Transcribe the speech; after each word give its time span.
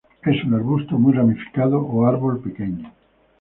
Es 0.23 0.43
un 0.45 0.55
arbusto 0.55 0.97
muy 0.97 1.13
ramificado 1.13 1.79
o 1.79 2.07
árbol 2.07 2.39
pequeño. 2.41 2.91